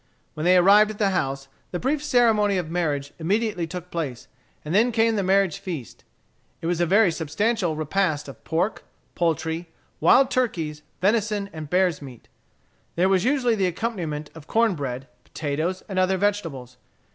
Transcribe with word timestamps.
When 0.33 0.45
they 0.47 0.57
arrived 0.57 0.89
at 0.89 0.97
the 0.97 1.11
house, 1.11 1.47
the 1.69 1.77
brief 1.79 2.03
ceremony 2.03 2.57
of 2.57 2.71
marriage 2.71 3.13
immediately 3.19 3.67
took 3.67 3.91
place, 3.91 4.27
and 4.65 4.73
then 4.73 4.91
came 4.91 5.15
the 5.15 5.21
marriage 5.21 5.59
feast. 5.59 6.03
It 6.59 6.65
was 6.65 6.81
a 6.81 6.87
very 6.87 7.11
substantial 7.11 7.75
repast 7.75 8.27
of 8.27 8.43
pork, 8.43 8.83
poultry, 9.13 9.69
wild 9.99 10.31
turkeys, 10.31 10.81
venison, 11.01 11.51
and 11.53 11.69
bear's 11.69 12.01
meat. 12.01 12.29
There 12.95 13.09
was 13.09 13.25
usually 13.25 13.53
the 13.53 13.67
accompaniment 13.67 14.31
of 14.33 14.47
corn 14.47 14.73
bread, 14.73 15.05
potatoes, 15.23 15.83
and 15.87 15.99
other 15.99 16.17
vegetables. 16.17 16.77